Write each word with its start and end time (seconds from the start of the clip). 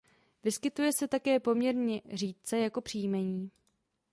Vyskytuje 0.43 0.93
se 0.93 1.07
také 1.07 1.39
poměrně 1.39 2.01
řídce 2.13 2.59
jako 2.59 2.81
příjmení. 2.81 3.51